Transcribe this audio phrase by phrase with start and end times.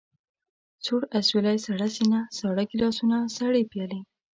[0.85, 3.99] سوړ اسوېلی، سړه سينه، ساړه ګيلاسونه، سړې پيالې.